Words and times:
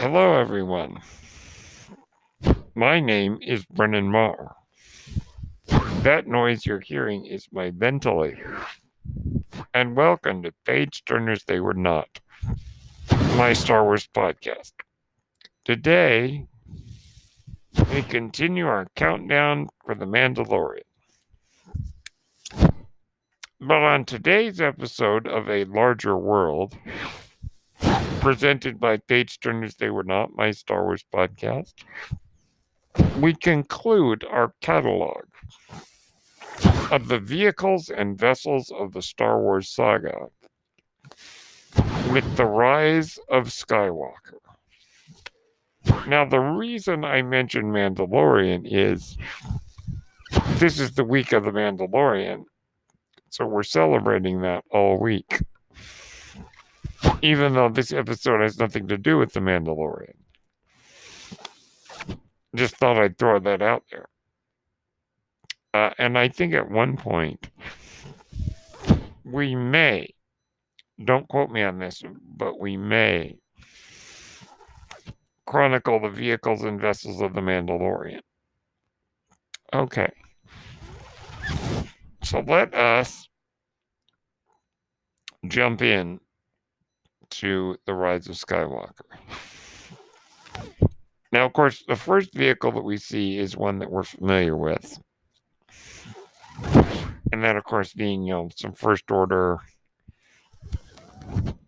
Hello, 0.00 0.40
everyone. 0.40 0.98
My 2.74 3.00
name 3.00 3.38
is 3.42 3.66
Brennan 3.66 4.10
Marr. 4.10 4.56
That 6.00 6.26
noise 6.26 6.64
you're 6.64 6.80
hearing 6.80 7.26
is 7.26 7.46
my 7.52 7.70
ventilator. 7.70 8.56
And 9.74 9.94
welcome 9.94 10.42
to 10.42 10.54
Page 10.64 11.04
Turners 11.04 11.44
They 11.44 11.60
Were 11.60 11.74
Not, 11.74 12.08
my 13.36 13.52
Star 13.52 13.84
Wars 13.84 14.08
podcast. 14.16 14.72
Today, 15.66 16.46
we 17.92 18.00
continue 18.00 18.68
our 18.68 18.86
countdown 18.96 19.68
for 19.84 19.94
The 19.94 20.06
Mandalorian. 20.06 20.80
But 23.60 23.82
on 23.82 24.06
today's 24.06 24.62
episode 24.62 25.26
of 25.26 25.50
A 25.50 25.64
Larger 25.64 26.16
World, 26.16 26.74
presented 28.20 28.78
by 28.78 28.98
Page 28.98 29.40
Turners 29.40 29.74
They 29.76 29.88
Were 29.88 30.04
Not, 30.04 30.36
my 30.36 30.50
Star 30.50 30.84
Wars 30.84 31.04
podcast, 31.12 31.72
we 33.18 33.34
conclude 33.34 34.24
our 34.24 34.52
catalog 34.60 35.24
of 36.90 37.08
the 37.08 37.18
vehicles 37.18 37.88
and 37.88 38.18
vessels 38.18 38.70
of 38.78 38.92
the 38.92 39.00
Star 39.00 39.40
Wars 39.40 39.70
saga 39.70 40.26
with 42.12 42.36
the 42.36 42.44
rise 42.44 43.18
of 43.30 43.46
Skywalker. 43.46 44.36
Now, 46.06 46.26
the 46.26 46.40
reason 46.40 47.04
I 47.04 47.22
mention 47.22 47.72
Mandalorian 47.72 48.62
is 48.70 49.16
this 50.58 50.78
is 50.78 50.92
the 50.92 51.04
week 51.04 51.32
of 51.32 51.44
the 51.44 51.52
Mandalorian, 51.52 52.44
so 53.30 53.46
we're 53.46 53.62
celebrating 53.62 54.42
that 54.42 54.64
all 54.70 55.00
week 55.00 55.40
even 57.22 57.54
though 57.54 57.68
this 57.68 57.92
episode 57.92 58.40
has 58.40 58.58
nothing 58.58 58.88
to 58.88 58.98
do 58.98 59.18
with 59.18 59.32
The 59.32 59.40
Mandalorian. 59.40 60.14
Just 62.54 62.76
thought 62.76 62.98
I'd 62.98 63.18
throw 63.18 63.38
that 63.40 63.62
out 63.62 63.84
there. 63.90 64.08
Uh, 65.72 65.90
and 65.98 66.18
I 66.18 66.28
think 66.28 66.52
at 66.52 66.70
one 66.70 66.96
point, 66.96 67.48
we 69.24 69.54
may, 69.54 70.08
don't 71.04 71.28
quote 71.28 71.50
me 71.50 71.62
on 71.62 71.78
this, 71.78 72.02
but 72.36 72.58
we 72.58 72.76
may 72.76 73.38
chronicle 75.46 76.00
the 76.00 76.08
vehicles 76.08 76.62
and 76.62 76.80
vessels 76.80 77.20
of 77.20 77.34
the 77.34 77.40
Mandalorian. 77.40 78.20
Okay. 79.72 80.10
So 82.24 82.40
let 82.40 82.74
us 82.74 83.28
jump 85.46 85.82
in 85.82 86.20
to 87.30 87.76
The 87.86 87.94
Rise 87.94 88.28
of 88.28 88.36
Skywalker. 88.36 89.02
Now, 91.32 91.46
of 91.46 91.52
course, 91.52 91.84
the 91.86 91.96
first 91.96 92.34
vehicle 92.34 92.72
that 92.72 92.82
we 92.82 92.96
see 92.96 93.38
is 93.38 93.56
one 93.56 93.78
that 93.78 93.90
we're 93.90 94.02
familiar 94.02 94.56
with. 94.56 94.98
And 97.32 97.44
that, 97.44 97.56
of 97.56 97.64
course, 97.64 97.92
being, 97.92 98.24
you 98.24 98.32
know, 98.32 98.50
some 98.56 98.72
First 98.72 99.10
Order 99.10 99.58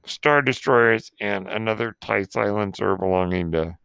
Star 0.05 0.43
Destroyers 0.43 1.13
and 1.21 1.47
another 1.49 1.97
TIE 2.01 2.25
silencer 2.25 2.97
belonging 2.97 3.53
to 3.53 3.77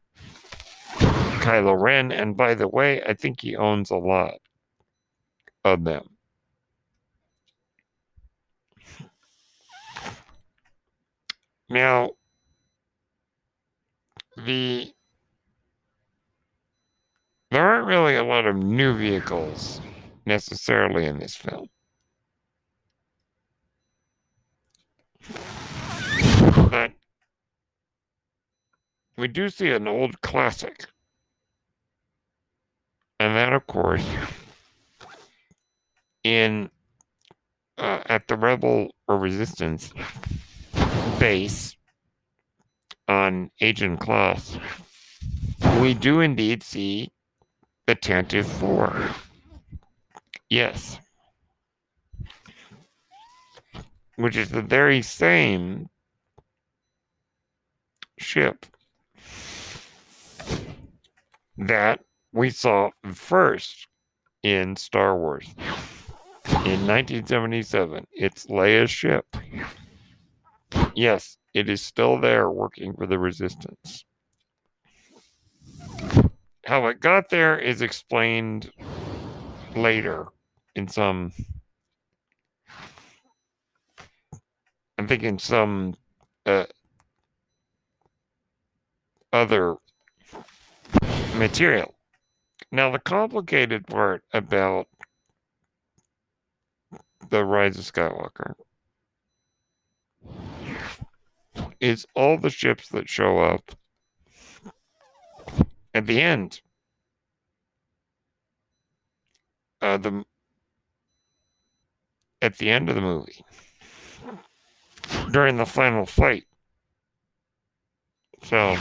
Kylo 0.98 1.80
Ren. 1.80 2.12
And 2.12 2.36
by 2.36 2.56
the 2.56 2.68
way, 2.68 3.04
I 3.04 3.14
think 3.14 3.42
he 3.42 3.56
owns 3.56 3.92
a 3.92 3.98
lot 3.98 4.40
of 5.64 5.84
them. 5.84 6.17
Now, 11.70 12.12
the 14.38 14.94
there 17.50 17.66
aren't 17.66 17.88
really 17.88 18.16
a 18.16 18.24
lot 18.24 18.46
of 18.46 18.56
new 18.56 18.96
vehicles 18.98 19.82
necessarily 20.26 21.06
in 21.06 21.18
this 21.20 21.36
film. 21.36 21.70
But 26.70 26.92
we 29.18 29.28
do 29.28 29.50
see 29.50 29.70
an 29.72 29.88
old 29.88 30.22
classic. 30.22 30.88
And 33.20 33.36
that, 33.36 33.54
of 33.54 33.66
course, 33.66 34.06
in 36.24 36.70
uh, 37.78 38.02
at 38.06 38.28
the 38.28 38.38
Rebel 38.38 38.92
or 39.08 39.18
Resistance 39.18 39.92
base 41.20 41.76
on 43.08 43.52
Ajan 43.62 43.98
Kloss, 43.98 44.60
we 45.82 45.94
do 45.94 46.22
indeed 46.22 46.64
see 46.64 47.12
the 47.86 47.96
Tantive 47.96 48.46
4. 48.46 49.10
Yes. 50.50 51.00
Which 54.16 54.36
is 54.36 54.50
the 54.50 54.62
very 54.62 55.02
same 55.02 55.90
ship 58.18 58.66
that 61.58 62.02
we 62.32 62.50
saw 62.50 62.90
first 63.14 63.88
in 64.44 64.76
Star 64.76 65.18
Wars. 65.18 65.48
In 66.66 66.86
1977, 66.88 68.08
it's 68.12 68.48
Leia's 68.48 68.92
ship. 68.92 69.26
Yes, 70.96 71.38
it 71.54 71.70
is 71.70 71.82
still 71.82 72.20
there 72.20 72.50
working 72.50 72.94
for 72.94 73.06
the 73.06 73.20
resistance. 73.20 74.06
How 76.66 76.88
it 76.88 77.00
got 77.00 77.30
there 77.30 77.58
is 77.58 77.82
explained 77.82 78.72
later 79.76 80.28
in 80.76 80.88
some 80.88 81.32
I'm 84.98 85.08
thinking 85.08 85.38
some 85.38 85.94
uh, 86.46 86.66
other 89.32 89.76
material. 91.36 91.94
Now, 92.72 92.92
the 92.92 93.00
complicated 93.00 93.86
part 93.86 94.24
about 94.34 94.88
the 97.30 97.46
Rise 97.46 97.78
of 97.78 97.86
Skywalker 97.86 98.56
is 101.80 102.06
all 102.16 102.38
the 102.38 102.50
ships 102.50 102.90
that 102.90 103.10
show 103.10 103.40
up 103.40 103.72
at 105.94 106.06
the 106.06 106.22
end. 106.22 106.62
Uh, 109.82 109.98
the 109.98 110.24
at 112.42 112.58
the 112.58 112.70
end 112.70 112.90
of 112.90 112.96
the 112.96 113.02
movie 113.02 113.44
during 115.32 115.58
the 115.58 115.66
final 115.66 116.06
fight. 116.06 116.46
So, 118.44 118.76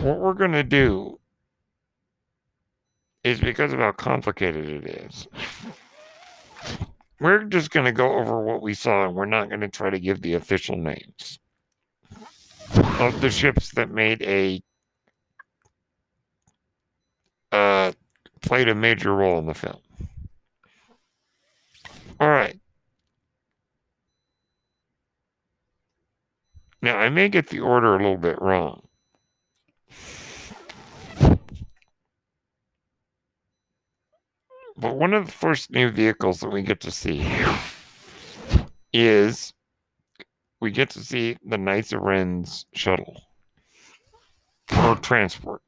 what 0.00 0.18
we're 0.18 0.34
to 0.52 0.62
do 0.62 1.18
is 3.22 3.40
because 3.40 3.72
of 3.72 3.78
how 3.78 3.92
complicated 3.92 4.68
it 4.68 4.86
is, 4.86 5.26
we're 7.20 7.44
just 7.44 7.70
to 7.86 7.92
go 7.92 8.18
over 8.18 8.42
what 8.42 8.62
we 8.62 8.74
saw 8.74 9.06
and 9.06 9.14
we're 9.14 9.24
not 9.24 9.48
to 9.60 9.68
try 9.68 9.90
to 9.90 9.98
give 9.98 10.20
the 10.20 10.34
official 10.34 10.76
names 10.76 11.38
of 13.00 13.20
the 13.20 13.30
ships 13.30 13.72
that 13.72 13.90
made 13.90 14.22
a 14.22 14.62
uh, 17.52 17.92
played 18.42 18.68
a 18.68 18.74
major 18.74 19.14
role 19.14 19.38
in 19.38 19.46
the 19.46 19.54
film. 19.54 19.80
All 22.20 22.28
right. 22.28 22.58
Now, 26.82 26.98
I 26.98 27.08
may 27.08 27.30
get 27.30 27.48
the 27.48 27.60
order 27.60 27.94
a 27.94 27.98
little 27.98 28.18
bit 28.18 28.40
wrong. 28.42 28.82
But 34.76 34.96
one 34.96 35.14
of 35.14 35.24
the 35.24 35.32
first 35.32 35.70
new 35.70 35.90
vehicles 35.90 36.40
that 36.40 36.50
we 36.50 36.60
get 36.60 36.80
to 36.80 36.90
see 36.90 37.26
is 38.92 39.53
we 40.64 40.70
get 40.70 40.88
to 40.88 41.00
see 41.00 41.36
the 41.44 41.58
Knights 41.58 41.92
of 41.92 42.00
Ren's 42.00 42.64
shuttle 42.72 43.20
or 44.78 44.94
transport, 44.96 45.60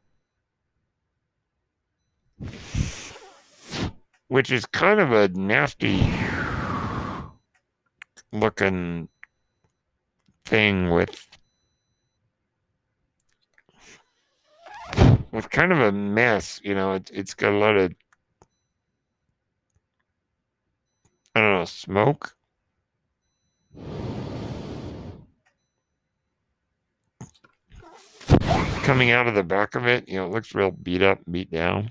which 4.29 4.51
is 4.51 4.65
kind 4.65 4.99
of 4.99 5.13
a 5.13 5.29
nasty 5.29 6.03
looking 8.33 9.11
thing 10.47 10.89
with 10.91 11.29
with 15.31 15.51
kind 15.51 15.73
of 15.73 15.81
a 15.81 15.93
mess. 15.93 16.59
You 16.65 16.75
know, 16.75 16.95
it, 16.95 17.11
it's 17.13 17.35
got 17.35 17.53
a 17.53 17.59
lot 17.59 17.77
of 17.77 17.93
I 21.35 21.41
don't 21.41 21.53
know 21.53 21.67
smoke 21.67 22.35
coming 28.87 29.11
out 29.11 29.27
of 29.27 29.35
the 29.35 29.43
back 29.43 29.75
of 29.75 29.85
it, 29.85 30.09
you 30.09 30.15
know, 30.15 30.27
it 30.27 30.31
looks 30.31 30.55
real 30.55 30.71
beat 30.71 31.03
up, 31.03 31.19
beat 31.29 31.51
down. 31.51 31.91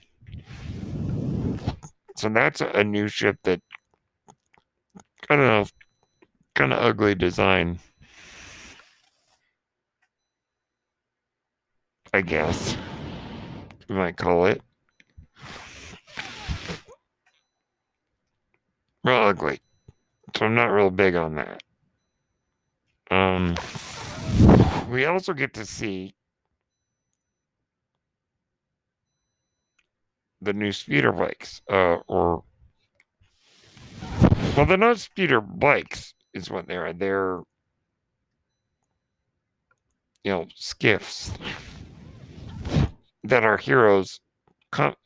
So 2.16 2.30
that's 2.30 2.62
a 2.62 2.86
new 2.86 3.10
ship 3.10 3.38
that 3.44 3.62
I 5.30 5.36
don't 5.36 5.46
know, 5.46 5.66
kind 6.54 6.72
of 6.72 6.80
ugly 6.80 7.14
design. 7.14 7.80
I 12.14 12.22
guess 12.22 12.78
you 13.90 13.96
might 13.96 14.16
call 14.16 14.46
it. 14.46 14.62
Real 19.04 19.18
ugly. 19.18 19.60
So 20.38 20.46
I'm 20.46 20.56
not 20.56 20.68
real 20.68 20.92
big 20.92 21.16
on 21.16 21.36
that. 21.36 21.62
Um, 23.12 23.56
we 24.90 25.04
also 25.04 25.34
get 25.34 25.54
to 25.56 25.66
see 25.66 26.16
the 30.46 30.54
new 30.54 30.72
speeder 30.72 31.12
bikes, 31.12 31.62
uh, 31.70 31.98
or 32.08 32.44
well, 34.56 34.66
they're 34.66 34.78
not 34.78 35.00
speeder 35.00 35.42
bikes, 35.42 36.14
is 36.34 36.50
what 36.50 36.68
they 36.68 36.78
are. 36.78 36.94
They're 36.94 37.42
you 40.24 40.32
know 40.32 40.48
skiffs 40.56 41.32
that 43.24 43.44
our 43.44 43.58
heroes 43.58 44.20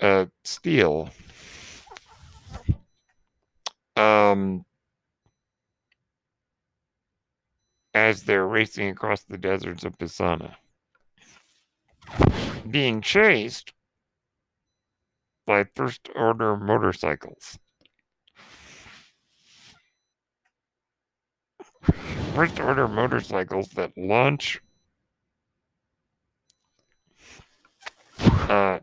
uh, 0.01 0.25
steal. 0.43 1.09
Um, 3.95 4.65
as 7.93 8.23
they're 8.23 8.47
racing 8.47 8.89
across 8.89 9.23
the 9.23 9.37
deserts 9.37 9.83
of 9.83 9.97
Pasaana. 9.97 10.55
being 12.69 13.01
chased 13.01 13.73
by 15.49 15.63
first 15.63 16.09
order 16.15 16.55
motorcycles. 16.55 17.57
First 22.35 22.59
order 22.59 22.87
motorcycles 22.87 23.69
that 23.69 23.91
launch 23.97 24.61
uh, 28.47 28.77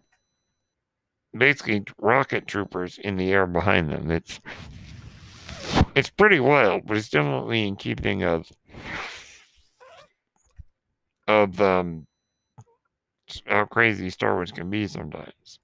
basically 1.38 1.84
rocket 2.00 2.48
troopers 2.48 2.98
in 2.98 3.16
the 3.16 3.30
air 3.30 3.46
behind 3.46 3.92
them. 3.92 4.10
It's 4.10 4.40
it's 5.94 6.10
pretty 6.10 6.40
wild, 6.40 6.84
but 6.86 6.96
it's 6.96 7.10
definitely 7.10 7.68
in 7.68 7.76
keeping 7.76 8.24
of 8.24 8.50
of 11.28 11.60
um, 11.60 12.08
how 13.46 13.66
crazy 13.66 14.10
Star 14.10 14.34
Wars 14.34 14.50
can 14.50 14.68
be 14.68 14.88
sometimes. 14.88 15.60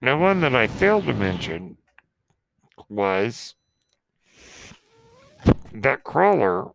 Now, 0.00 0.20
one 0.20 0.40
that 0.42 0.54
I 0.54 0.68
failed 0.68 1.06
to 1.06 1.14
mention 1.14 1.76
was 2.88 3.54
that 5.72 6.04
crawler 6.04 6.70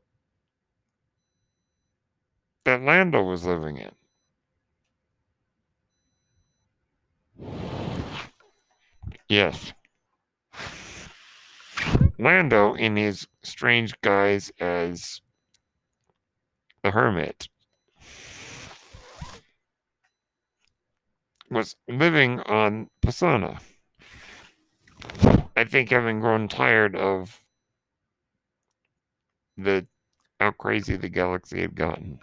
that 2.65 2.81
Lando 2.81 3.23
was 3.23 3.45
living 3.45 3.77
in. 3.77 3.91
Yes. 9.29 9.73
Lando, 12.19 12.73
in 12.73 12.95
his 12.95 13.27
strange 13.41 13.99
guise 14.01 14.51
as 14.59 15.21
the 16.83 16.91
hermit, 16.91 17.47
was 21.53 21.75
living 21.87 22.39
on 22.41 22.89
Pasaana. 23.01 23.59
I 25.55 25.63
think 25.63 25.89
having 25.89 26.19
grown 26.19 26.47
tired 26.47 26.95
of 26.95 27.39
the 29.57 29.87
how 30.39 30.51
crazy 30.51 30.97
the 30.97 31.09
galaxy 31.09 31.61
had 31.61 31.75
gotten. 31.75 32.19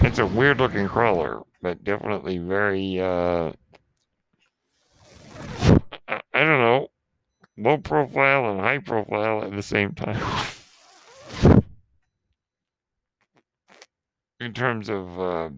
It's 0.00 0.18
a 0.18 0.26
weird 0.26 0.58
looking 0.58 0.88
crawler, 0.88 1.42
but 1.60 1.82
definitely 1.82 2.38
very, 2.38 3.00
uh, 3.00 3.52
I, 6.08 6.20
I 6.32 6.40
don't 6.40 6.60
know, 6.60 6.88
low 7.58 7.78
profile 7.78 8.50
and 8.50 8.60
high 8.60 8.78
profile 8.78 9.42
at 9.44 9.52
the 9.52 9.62
same 9.62 9.92
time. 9.92 10.22
In 14.40 14.52
terms 14.52 14.90
of, 14.90 15.18
uh, 15.18 15.48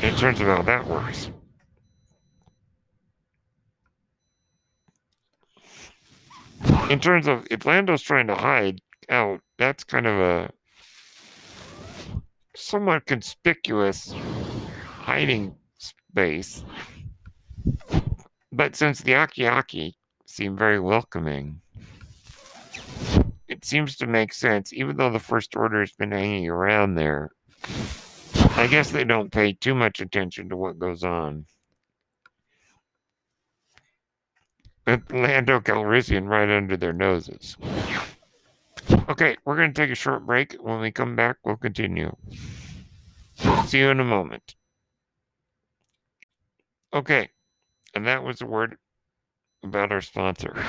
in 0.00 0.14
terms 0.14 0.40
of 0.40 0.46
how 0.46 0.62
that 0.62 0.86
works. 0.86 1.30
in 6.90 7.00
terms 7.00 7.26
of 7.26 7.46
if 7.50 7.66
Lando's 7.66 8.02
trying 8.02 8.26
to 8.26 8.34
hide 8.34 8.80
out, 9.08 9.40
that's 9.58 9.84
kind 9.84 10.06
of 10.06 10.18
a 10.18 10.50
somewhat 12.56 13.06
conspicuous 13.06 14.14
hiding 15.08 15.56
space. 15.78 16.62
But 18.52 18.76
since 18.76 19.00
the 19.00 19.14
Aki-Aki 19.14 19.96
seem 20.26 20.54
very 20.54 20.78
welcoming, 20.78 21.62
it 23.48 23.64
seems 23.64 23.96
to 23.96 24.06
make 24.06 24.34
sense, 24.34 24.70
even 24.74 24.98
though 24.98 25.10
the 25.10 25.18
First 25.18 25.56
Order 25.56 25.80
has 25.80 25.92
been 25.92 26.12
hanging 26.12 26.46
around 26.46 26.96
there. 26.96 27.30
I 28.50 28.66
guess 28.66 28.90
they 28.90 29.04
don't 29.04 29.32
pay 29.32 29.54
too 29.54 29.74
much 29.74 30.02
attention 30.02 30.50
to 30.50 30.56
what 30.58 30.78
goes 30.78 31.02
on. 31.02 31.46
Lando 34.86 35.60
Calrissian 35.60 36.28
right 36.28 36.50
under 36.50 36.76
their 36.76 36.92
noses. 36.92 37.56
Okay, 39.08 39.38
we're 39.46 39.56
going 39.56 39.72
to 39.72 39.80
take 39.82 39.90
a 39.90 39.94
short 39.94 40.26
break. 40.26 40.52
When 40.60 40.80
we 40.80 40.90
come 40.90 41.16
back, 41.16 41.36
we'll 41.44 41.56
continue. 41.56 42.14
See 43.64 43.78
you 43.78 43.88
in 43.88 44.00
a 44.00 44.04
moment. 44.04 44.54
Okay, 46.92 47.28
and 47.94 48.06
that 48.06 48.22
was 48.22 48.40
a 48.40 48.46
word 48.46 48.76
about 49.62 49.92
our 49.92 50.00
sponsor. 50.00 50.64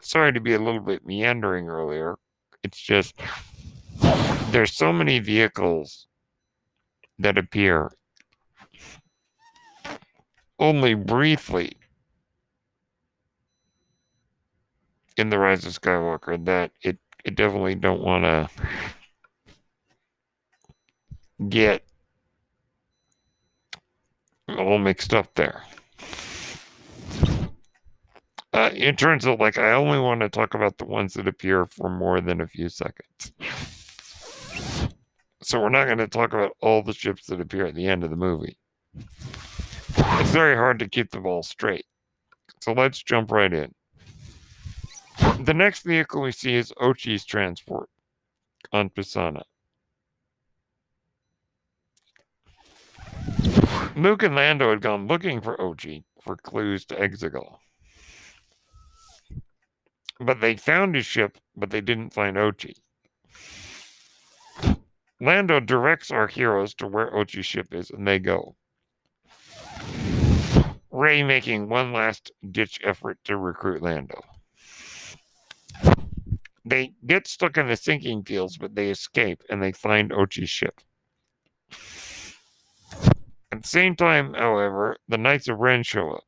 Sorry 0.00 0.32
to 0.32 0.40
be 0.40 0.54
a 0.54 0.58
little 0.58 0.80
bit 0.80 1.04
meandering 1.04 1.68
earlier. 1.68 2.16
It's 2.62 2.80
just 2.80 3.14
there's 4.50 4.74
so 4.74 4.92
many 4.92 5.18
vehicles 5.18 6.06
that 7.18 7.36
appear 7.36 7.90
only 10.58 10.94
briefly 10.94 11.72
in 15.16 15.30
the 15.30 15.38
Rise 15.38 15.66
of 15.66 15.72
Skywalker 15.72 16.44
that 16.44 16.70
it 16.82 16.98
it 17.24 17.34
definitely 17.34 17.74
don't 17.74 18.02
want 18.02 18.24
to 18.24 18.48
get 21.48 21.84
all 24.56 24.78
mixed 24.78 25.12
up 25.12 25.34
there. 25.34 25.62
Uh, 28.52 28.70
in 28.74 28.96
terms 28.96 29.24
of 29.26 29.38
like, 29.38 29.58
I 29.58 29.72
only 29.72 29.98
want 29.98 30.20
to 30.20 30.28
talk 30.28 30.54
about 30.54 30.78
the 30.78 30.86
ones 30.86 31.14
that 31.14 31.28
appear 31.28 31.66
for 31.66 31.88
more 31.88 32.20
than 32.20 32.40
a 32.40 32.46
few 32.46 32.68
seconds. 32.68 33.32
So 35.42 35.60
we're 35.60 35.68
not 35.68 35.86
going 35.86 35.98
to 35.98 36.08
talk 36.08 36.32
about 36.32 36.56
all 36.60 36.82
the 36.82 36.92
ships 36.92 37.26
that 37.26 37.40
appear 37.40 37.66
at 37.66 37.74
the 37.74 37.86
end 37.86 38.04
of 38.04 38.10
the 38.10 38.16
movie. 38.16 38.58
It's 38.96 40.30
very 40.30 40.56
hard 40.56 40.78
to 40.80 40.88
keep 40.88 41.10
them 41.10 41.26
all 41.26 41.42
straight. 41.42 41.86
So 42.60 42.72
let's 42.72 43.02
jump 43.02 43.30
right 43.30 43.52
in. 43.52 43.74
The 45.40 45.54
next 45.54 45.84
vehicle 45.84 46.22
we 46.22 46.32
see 46.32 46.54
is 46.54 46.72
Ochi's 46.80 47.24
transport 47.24 47.88
on 48.72 48.90
Pasaana. 48.90 49.42
Luke 53.98 54.22
and 54.22 54.36
Lando 54.36 54.70
had 54.70 54.80
gone 54.80 55.08
looking 55.08 55.40
for 55.40 55.56
Ochi 55.56 56.04
for 56.22 56.36
clues 56.36 56.84
to 56.84 56.94
Exegol. 56.94 57.58
But 60.20 60.40
they 60.40 60.54
found 60.54 60.94
his 60.94 61.04
ship, 61.04 61.36
but 61.56 61.70
they 61.70 61.80
didn't 61.80 62.14
find 62.14 62.36
Ochi. 62.36 62.74
Lando 65.20 65.58
directs 65.58 66.12
our 66.12 66.28
heroes 66.28 66.74
to 66.74 66.86
where 66.86 67.10
Ochi's 67.10 67.44
ship 67.44 67.74
is, 67.74 67.90
and 67.90 68.06
they 68.06 68.20
go. 68.20 68.54
Rey 70.92 71.24
making 71.24 71.68
one 71.68 71.92
last 71.92 72.30
ditch 72.52 72.78
effort 72.84 73.18
to 73.24 73.36
recruit 73.36 73.82
Lando. 73.82 74.22
they 76.64 76.92
get 77.04 77.26
stuck 77.26 77.58
in 77.58 77.66
the 77.66 77.76
sinking 77.76 78.22
fields, 78.22 78.58
but 78.58 78.76
they 78.76 78.90
escape 78.90 79.42
and 79.50 79.60
they 79.60 79.72
find 79.72 80.12
Ochi's 80.12 80.50
ship. 80.50 80.80
At 83.50 83.62
the 83.62 83.68
same 83.68 83.96
time, 83.96 84.34
however, 84.34 84.96
the 85.08 85.18
Knights 85.18 85.48
of 85.48 85.58
Ren 85.58 85.82
show 85.82 86.10
up. 86.10 86.24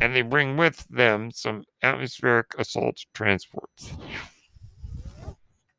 And 0.00 0.14
they 0.14 0.22
bring 0.22 0.56
with 0.56 0.86
them 0.88 1.30
some 1.30 1.64
atmospheric 1.82 2.48
assault 2.58 2.98
transports. 3.14 3.94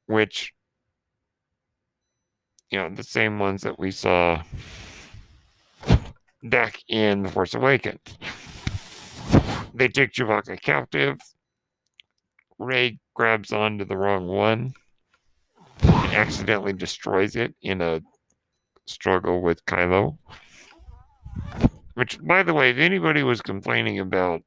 Which, 0.08 0.54
you 2.72 2.80
know, 2.80 2.90
the 2.90 3.04
same 3.04 3.38
ones 3.38 3.62
that 3.62 3.78
we 3.78 3.92
saw 3.92 4.42
back 6.44 6.82
in 6.88 7.24
The 7.24 7.30
Force 7.30 7.54
Awakens. 7.54 8.00
They 9.74 9.90
take 9.90 10.14
Chewbacca 10.14 10.62
captive. 10.62 11.18
Rey 12.58 13.00
grabs 13.14 13.52
onto 13.52 13.86
the 13.86 13.98
wrong 13.98 14.28
one 14.28 14.74
accidentally 16.16 16.74
destroys 16.74 17.36
it 17.36 17.54
in 17.62 17.82
a 17.82 18.02
struggle 18.86 19.42
with 19.42 19.66
Kylo. 19.66 20.18
Which, 21.96 22.20
by 22.22 22.44
the 22.44 22.54
way, 22.54 22.72
if 22.72 22.78
anybody 22.78 23.24
was 23.24 23.42
complaining 23.42 24.00
about, 24.00 24.42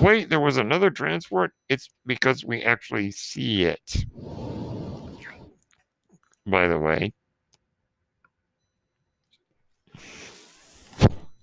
wait, 0.00 0.30
there 0.30 0.40
was 0.40 0.56
another 0.56 0.90
transport, 0.90 1.52
it's 1.68 1.88
because 2.06 2.44
we 2.44 2.62
actually 2.62 3.10
see 3.10 3.64
it. 3.64 4.04
By 6.46 6.68
the 6.68 6.78
way, 6.78 7.12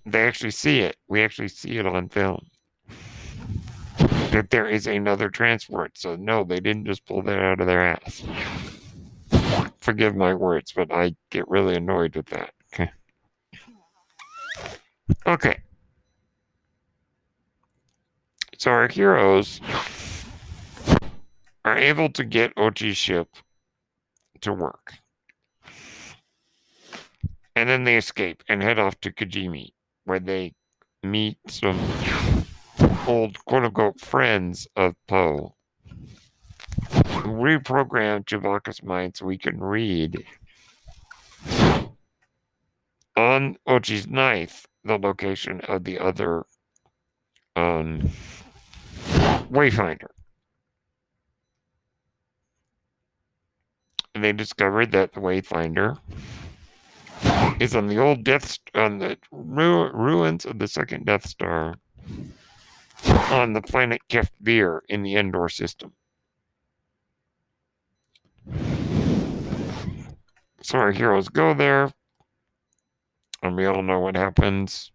they 0.06 0.22
actually 0.22 0.50
see 0.50 0.80
it. 0.80 0.96
We 1.06 1.22
actually 1.22 1.48
see 1.48 1.76
it 1.76 1.86
on 1.86 2.08
film. 2.08 2.46
That 4.30 4.48
there 4.50 4.68
is 4.68 4.86
another 4.86 5.28
transport. 5.28 5.98
So, 5.98 6.16
no, 6.16 6.44
they 6.44 6.60
didn't 6.60 6.86
just 6.86 7.06
pull 7.06 7.22
that 7.22 7.38
out 7.38 7.60
of 7.60 7.66
their 7.66 7.82
ass. 7.82 8.22
Forgive 9.88 10.14
my 10.14 10.34
words, 10.34 10.74
but 10.76 10.92
I 10.92 11.14
get 11.30 11.48
really 11.48 11.74
annoyed 11.74 12.14
with 12.14 12.26
that. 12.26 12.52
Okay. 12.74 12.90
Okay. 15.26 15.60
So, 18.58 18.70
our 18.70 18.88
heroes 18.88 19.62
are 21.64 21.78
able 21.78 22.10
to 22.10 22.22
get 22.22 22.54
Ochi's 22.56 22.98
ship 22.98 23.28
to 24.42 24.52
work. 24.52 24.92
And 27.56 27.66
then 27.70 27.84
they 27.84 27.96
escape 27.96 28.42
and 28.46 28.62
head 28.62 28.78
off 28.78 29.00
to 29.00 29.10
Kijimi, 29.10 29.70
where 30.04 30.20
they 30.20 30.52
meet 31.02 31.38
some 31.48 31.80
old 33.06 33.42
quote 33.46 33.64
unquote 33.64 34.00
friends 34.00 34.68
of 34.76 34.96
Poe 35.06 35.54
reprogrammed 37.28 38.26
Chewbacca's 38.26 38.82
mind 38.82 39.16
so 39.16 39.28
he 39.28 39.38
can 39.38 39.60
read 39.60 40.24
on 43.16 43.56
Ochi's 43.66 44.06
knife 44.06 44.66
the 44.84 44.96
location 44.96 45.60
of 45.62 45.84
the 45.84 45.98
other 45.98 46.44
um, 47.56 48.10
Wayfinder. 49.50 50.08
And 54.14 54.24
they 54.24 54.32
discovered 54.32 54.92
that 54.92 55.12
the 55.12 55.20
Wayfinder 55.20 55.98
is 57.60 57.74
on 57.74 57.88
the 57.88 57.98
old 57.98 58.24
Death 58.24 58.58
on 58.74 58.98
the 58.98 59.18
ru- 59.32 59.90
ruins 59.92 60.44
of 60.44 60.58
the 60.58 60.68
second 60.68 61.06
Death 61.06 61.26
Star 61.26 61.74
on 63.30 63.52
the 63.52 63.62
planet 63.62 64.00
Kef 64.08 64.30
Bir 64.40 64.82
in 64.88 65.02
the 65.02 65.16
Endor 65.16 65.48
system. 65.48 65.92
So 70.62 70.78
our 70.78 70.92
heroes 70.92 71.28
go 71.28 71.54
there, 71.54 71.90
and 73.42 73.56
we 73.56 73.66
all 73.66 73.82
know 73.82 74.00
what 74.00 74.16
happens. 74.16 74.92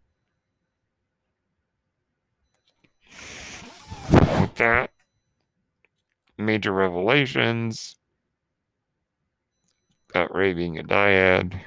With 4.12 4.56
that, 4.56 4.92
major 6.38 6.72
revelations, 6.72 7.96
that 10.14 10.34
Rey 10.34 10.54
being 10.54 10.78
a 10.78 10.84
dyad 10.84 11.60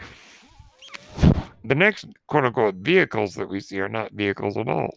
the 1.67 1.75
next 1.75 2.07
quote 2.27 2.45
unquote 2.45 2.77
vehicles 2.77 3.35
that 3.35 3.49
we 3.49 3.61
see 3.61 3.81
are 3.81 3.89
not 3.89 4.13
vehicles 4.13 4.57
at 4.57 4.69
all, 4.69 4.95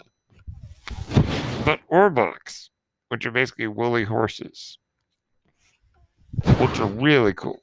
but 1.65 1.79
Orbaks, 1.91 2.69
which 3.09 3.25
are 3.25 3.31
basically 3.31 3.67
woolly 3.67 4.03
horses, 4.03 4.77
which 6.57 6.79
are 6.79 6.87
really 6.87 7.33
cool. 7.33 7.59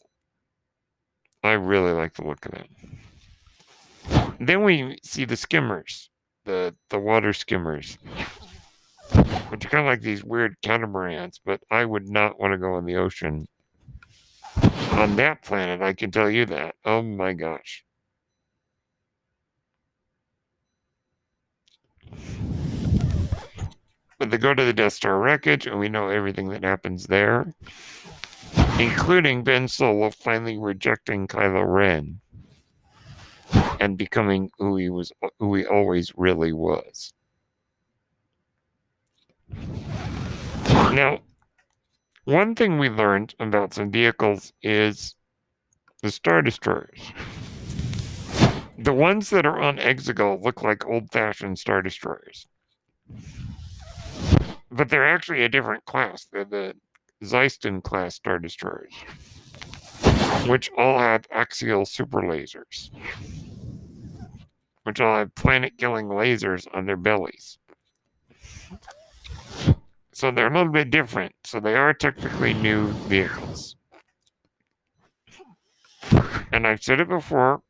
I 1.42 1.52
really 1.52 1.92
like 1.92 2.14
the 2.14 2.26
look 2.26 2.44
of 2.46 2.52
them. 2.52 2.66
Then 4.40 4.64
we 4.64 4.98
see 5.02 5.24
the 5.24 5.36
skimmers, 5.36 6.10
the, 6.44 6.74
the 6.90 6.98
water 6.98 7.32
skimmers, 7.32 7.98
which 9.48 9.64
are 9.64 9.68
kind 9.68 9.86
of 9.86 9.90
like 9.90 10.02
these 10.02 10.24
weird 10.24 10.56
catamarans, 10.62 11.40
but 11.44 11.60
I 11.70 11.84
would 11.84 12.08
not 12.08 12.38
want 12.38 12.52
to 12.52 12.58
go 12.58 12.76
in 12.78 12.84
the 12.84 12.96
ocean 12.96 13.48
on 14.92 15.16
that 15.16 15.42
planet. 15.42 15.82
I 15.82 15.92
can 15.92 16.10
tell 16.10 16.30
you 16.30 16.46
that. 16.46 16.74
Oh 16.84 17.02
my 17.02 17.32
gosh. 17.32 17.84
But 24.18 24.30
they 24.30 24.38
go 24.38 24.54
to 24.54 24.64
the 24.64 24.72
Death 24.72 24.94
Star 24.94 25.18
wreckage, 25.18 25.66
and 25.66 25.78
we 25.78 25.90
know 25.90 26.08
everything 26.08 26.48
that 26.48 26.64
happens 26.64 27.06
there, 27.06 27.54
including 28.78 29.42
Ben 29.42 29.68
Solo 29.68 30.10
finally 30.10 30.58
rejecting 30.58 31.26
Kylo 31.26 31.64
Ren 31.66 32.20
and 33.80 33.96
becoming 33.96 34.50
who 34.58 34.76
he 34.76 34.90
was, 34.90 35.12
who 35.38 35.54
he 35.54 35.66
always 35.66 36.12
really 36.16 36.52
was. 36.52 37.12
Now, 40.92 41.20
one 42.24 42.54
thing 42.54 42.78
we 42.78 42.88
learned 42.88 43.34
about 43.38 43.74
some 43.74 43.90
vehicles 43.90 44.52
is 44.62 45.14
the 46.02 46.10
Star 46.10 46.42
Destroyers. 46.42 47.12
The 48.78 48.92
ones 48.92 49.30
that 49.30 49.46
are 49.46 49.58
on 49.58 49.78
Exegol 49.78 50.42
look 50.42 50.62
like 50.62 50.86
old 50.86 51.10
fashioned 51.10 51.58
Star 51.58 51.82
Destroyers 51.82 52.46
but 54.76 54.90
they're 54.90 55.08
actually 55.08 55.42
a 55.42 55.48
different 55.48 55.84
class. 55.84 56.26
They're 56.30 56.44
the 56.44 56.74
Xyston 57.22 57.82
class 57.82 58.14
Star 58.14 58.38
Destroyers, 58.38 58.92
which 60.46 60.70
all 60.76 60.98
have 60.98 61.26
axial 61.32 61.86
super 61.86 62.22
lasers, 62.22 62.90
which 64.84 65.00
all 65.00 65.18
have 65.18 65.34
planet 65.34 65.78
killing 65.78 66.06
lasers 66.06 66.66
on 66.74 66.86
their 66.86 66.96
bellies. 66.96 67.58
So 70.12 70.30
they're 70.30 70.46
a 70.46 70.56
little 70.56 70.72
bit 70.72 70.90
different. 70.90 71.34
So 71.44 71.60
they 71.60 71.74
are 71.74 71.92
technically 71.92 72.54
new 72.54 72.88
vehicles. 73.08 73.76
And 76.52 76.66
I've 76.66 76.82
said 76.82 77.00
it 77.00 77.08
before, 77.08 77.60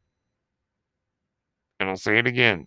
and 1.81 1.89
I'll 1.89 1.97
say 1.97 2.19
it 2.19 2.27
again. 2.27 2.67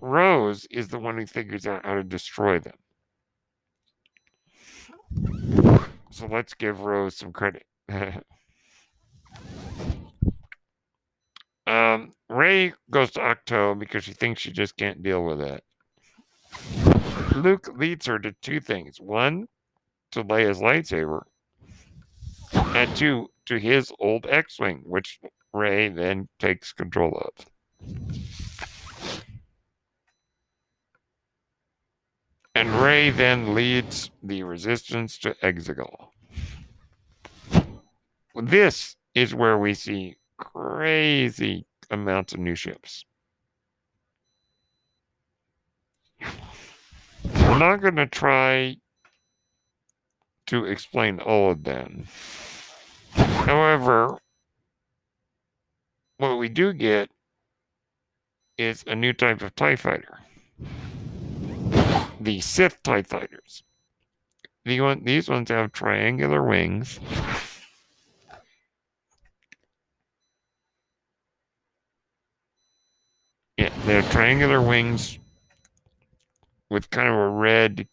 Rose 0.00 0.66
is 0.70 0.88
the 0.88 0.98
one 0.98 1.16
who 1.16 1.26
figures 1.26 1.66
out 1.66 1.84
how 1.84 1.94
to 1.94 2.02
destroy 2.02 2.58
them. 2.58 2.74
So 6.10 6.26
let's 6.26 6.54
give 6.54 6.80
Rose 6.80 7.16
some 7.16 7.32
credit. 7.32 7.64
um, 11.66 12.12
Rey 12.28 12.72
goes 12.90 13.10
to 13.12 13.20
Ahch-To 13.20 13.74
because 13.78 14.04
she 14.04 14.12
thinks 14.12 14.40
she 14.40 14.52
just 14.52 14.76
can't 14.76 15.02
deal 15.02 15.24
with 15.24 15.40
it. 15.40 15.64
Luke 17.34 17.68
leads 17.76 18.06
her 18.06 18.18
to 18.18 18.32
two 18.42 18.60
things. 18.60 19.00
One, 19.00 19.48
to 20.12 20.22
his 20.22 20.60
lightsaber, 20.60 21.22
and 22.52 22.96
two, 22.96 23.28
to 23.46 23.58
his 23.58 23.92
old 23.98 24.26
X 24.28 24.60
Wing, 24.60 24.82
which 24.84 25.18
Rey 25.52 25.88
then 25.88 26.28
takes 26.38 26.72
control 26.72 27.20
of. 27.20 27.46
And 32.56 32.70
Rey 32.80 33.10
then 33.10 33.54
leads 33.54 34.10
the 34.22 34.44
resistance 34.44 35.18
to 35.18 35.34
Exegol. 35.42 36.10
This 38.36 38.94
is 39.14 39.34
where 39.34 39.58
we 39.58 39.74
see 39.74 40.16
crazy 40.36 41.66
amounts 41.90 42.32
of 42.32 42.40
new 42.40 42.54
ships. 42.54 43.04
We're 47.24 47.58
not 47.58 47.80
going 47.80 47.96
to 47.96 48.06
try 48.06 48.76
to 50.46 50.64
explain 50.64 51.18
all 51.18 51.50
of 51.50 51.64
them. 51.64 52.06
However, 53.12 54.18
what 56.18 56.36
we 56.36 56.48
do 56.48 56.72
get 56.72 57.10
is 58.56 58.84
a 58.86 58.94
new 58.94 59.12
type 59.12 59.42
of 59.42 59.56
TIE 59.56 59.74
fighter 59.74 60.20
the 62.24 62.40
Sith 62.40 62.82
TIE 62.82 63.02
fighters. 63.02 63.62
The 64.64 64.80
one, 64.80 65.04
these 65.04 65.28
ones 65.28 65.50
have 65.50 65.72
triangular 65.72 66.42
wings. 66.42 66.98
Yeah, 73.58 73.70
they 73.84 73.94
have 73.94 74.10
triangular 74.10 74.60
wings 74.60 75.18
with 76.70 76.90
kind 76.90 77.08
of 77.08 77.14
a 77.14 77.28
red 77.28 77.86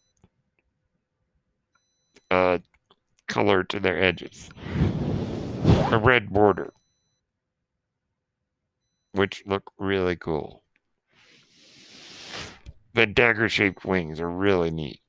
uh, 2.30 2.58
color 3.28 3.62
to 3.64 3.78
their 3.78 4.02
edges. 4.02 4.48
A 5.92 5.98
red 5.98 6.30
border. 6.30 6.72
Which 9.12 9.42
look 9.46 9.70
really 9.78 10.16
cool. 10.16 10.61
The 12.94 13.06
dagger 13.06 13.48
shaped 13.48 13.84
wings 13.84 14.20
are 14.20 14.28
really 14.30 14.70
neat. 14.70 15.00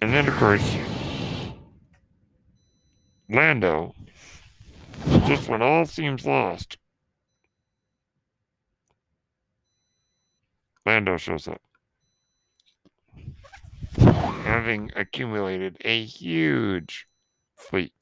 And 0.00 0.12
then, 0.12 0.28
of 0.28 0.34
course, 0.34 0.76
Lando, 3.28 3.94
just 5.26 5.48
when 5.48 5.62
all 5.62 5.86
seems 5.86 6.26
lost, 6.26 6.76
Lando 10.86 11.16
shows 11.16 11.48
up, 11.48 11.62
having 13.96 14.92
accumulated 14.94 15.78
a 15.80 16.04
huge 16.04 17.08
fleet. 17.56 17.94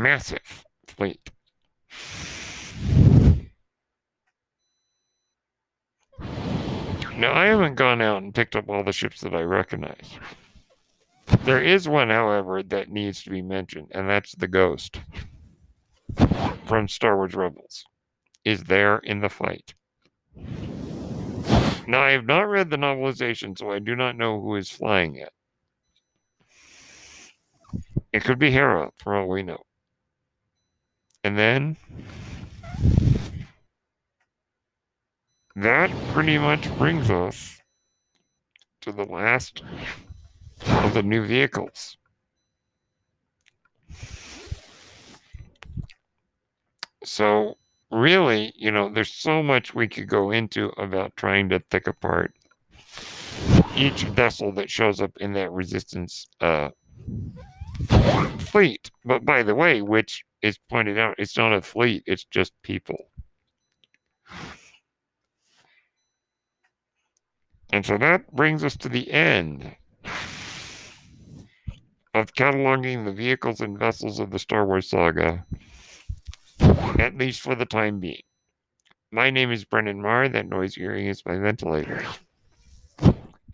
Massive 0.00 0.64
fleet. 0.86 1.30
Now, 7.18 7.34
I 7.34 7.48
haven't 7.48 7.74
gone 7.74 8.00
out 8.00 8.22
and 8.22 8.34
picked 8.34 8.56
up 8.56 8.70
all 8.70 8.82
the 8.82 8.94
ships 8.94 9.20
that 9.20 9.34
I 9.34 9.42
recognize. 9.42 10.18
There 11.44 11.62
is 11.62 11.86
one, 11.86 12.08
however, 12.08 12.62
that 12.62 12.88
needs 12.88 13.22
to 13.24 13.30
be 13.30 13.42
mentioned, 13.42 13.88
and 13.90 14.08
that's 14.08 14.34
the 14.34 14.48
Ghost 14.48 15.00
from 16.64 16.88
Star 16.88 17.16
Wars 17.16 17.34
Rebels. 17.34 17.84
Is 18.42 18.64
there 18.64 19.00
in 19.00 19.20
the 19.20 19.28
fight. 19.28 19.74
Now, 21.86 22.00
I 22.00 22.12
have 22.12 22.24
not 22.24 22.48
read 22.48 22.70
the 22.70 22.78
novelization, 22.78 23.58
so 23.58 23.70
I 23.70 23.80
do 23.80 23.94
not 23.94 24.16
know 24.16 24.40
who 24.40 24.56
is 24.56 24.70
flying 24.70 25.16
it. 25.16 25.32
It 28.14 28.24
could 28.24 28.38
be 28.38 28.50
Hera, 28.50 28.92
for 28.96 29.14
all 29.14 29.28
we 29.28 29.42
know. 29.42 29.62
And 31.22 31.38
then 31.38 31.76
that 35.54 35.90
pretty 36.12 36.38
much 36.38 36.74
brings 36.78 37.10
us 37.10 37.60
to 38.80 38.92
the 38.92 39.04
last 39.04 39.62
of 40.66 40.94
the 40.94 41.02
new 41.02 41.24
vehicles. 41.24 41.98
So, 47.04 47.56
really, 47.90 48.52
you 48.56 48.70
know, 48.70 48.92
there's 48.92 49.12
so 49.12 49.42
much 49.42 49.74
we 49.74 49.88
could 49.88 50.08
go 50.08 50.30
into 50.30 50.66
about 50.78 51.16
trying 51.16 51.48
to 51.50 51.60
pick 51.60 51.86
apart 51.86 52.34
each 53.74 54.02
vessel 54.04 54.52
that 54.52 54.70
shows 54.70 55.00
up 55.00 55.16
in 55.18 55.32
that 55.32 55.50
resistance 55.50 56.28
uh, 56.40 56.68
fleet. 58.50 58.90
But 59.04 59.24
by 59.24 59.42
the 59.42 59.54
way, 59.54 59.82
which 59.82 60.24
is 60.42 60.58
pointed 60.68 60.98
out, 60.98 61.14
it's 61.18 61.36
not 61.36 61.52
a 61.52 61.62
fleet, 61.62 62.02
it's 62.06 62.24
just 62.24 62.52
people. 62.62 63.10
And 67.72 67.86
so 67.86 67.96
that 67.98 68.32
brings 68.32 68.64
us 68.64 68.76
to 68.78 68.88
the 68.88 69.10
end 69.12 69.76
of 72.14 72.34
cataloging 72.34 73.04
the 73.04 73.12
vehicles 73.12 73.60
and 73.60 73.78
vessels 73.78 74.18
of 74.18 74.30
the 74.30 74.38
Star 74.38 74.66
Wars 74.66 74.90
saga, 74.90 75.46
at 76.98 77.16
least 77.16 77.40
for 77.40 77.54
the 77.54 77.66
time 77.66 78.00
being. 78.00 78.22
My 79.12 79.30
name 79.30 79.52
is 79.52 79.64
Brennan 79.64 80.02
Marr. 80.02 80.28
That 80.28 80.48
noise 80.48 80.76
you're 80.76 80.92
hearing 80.92 81.06
is 81.06 81.24
my 81.24 81.38
ventilator. 81.38 82.04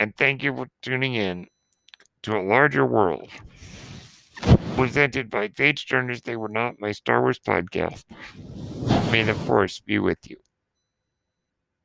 And 0.00 0.16
thank 0.16 0.42
you 0.42 0.54
for 0.54 0.68
tuning 0.82 1.14
in 1.14 1.46
to 2.22 2.36
a 2.36 2.42
larger 2.42 2.84
world 2.86 3.30
presented 4.76 5.30
by 5.30 5.48
Page 5.48 5.88
Turners. 5.88 6.22
They 6.22 6.36
were 6.36 6.48
not 6.48 6.78
my 6.78 6.92
Star 6.92 7.22
Wars 7.22 7.38
podcast. 7.38 8.04
May 9.10 9.22
the 9.22 9.34
Force 9.34 9.80
be 9.80 9.98
with 9.98 10.18
you. 10.28 10.45